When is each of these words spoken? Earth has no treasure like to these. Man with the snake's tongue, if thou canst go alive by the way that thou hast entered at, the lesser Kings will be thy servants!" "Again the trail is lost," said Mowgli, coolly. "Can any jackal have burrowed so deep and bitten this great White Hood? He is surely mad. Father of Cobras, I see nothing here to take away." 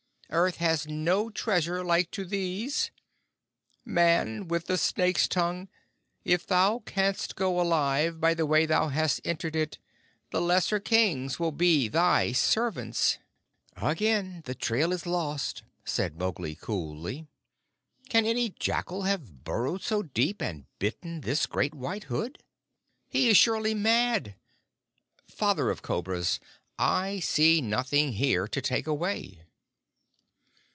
Earth 0.33 0.55
has 0.55 0.87
no 0.87 1.29
treasure 1.29 1.83
like 1.83 2.09
to 2.11 2.23
these. 2.23 2.89
Man 3.83 4.47
with 4.47 4.67
the 4.67 4.77
snake's 4.77 5.27
tongue, 5.27 5.67
if 6.23 6.47
thou 6.47 6.79
canst 6.85 7.35
go 7.35 7.59
alive 7.59 8.21
by 8.21 8.33
the 8.33 8.45
way 8.45 8.65
that 8.65 8.73
thou 8.79 8.87
hast 8.87 9.19
entered 9.27 9.57
at, 9.57 9.77
the 10.29 10.39
lesser 10.39 10.79
Kings 10.79 11.37
will 11.37 11.51
be 11.51 11.89
thy 11.89 12.31
servants!" 12.31 13.17
"Again 13.75 14.41
the 14.45 14.55
trail 14.55 14.93
is 14.93 15.05
lost," 15.05 15.63
said 15.83 16.17
Mowgli, 16.17 16.55
coolly. 16.55 17.27
"Can 18.07 18.25
any 18.25 18.51
jackal 18.51 19.01
have 19.01 19.43
burrowed 19.43 19.81
so 19.81 20.01
deep 20.01 20.41
and 20.41 20.63
bitten 20.79 21.19
this 21.19 21.45
great 21.45 21.75
White 21.75 22.05
Hood? 22.05 22.41
He 23.09 23.27
is 23.27 23.35
surely 23.35 23.73
mad. 23.73 24.35
Father 25.27 25.69
of 25.69 25.81
Cobras, 25.81 26.39
I 26.79 27.19
see 27.19 27.59
nothing 27.61 28.13
here 28.13 28.47
to 28.47 28.61
take 28.61 28.87
away." 28.87 29.41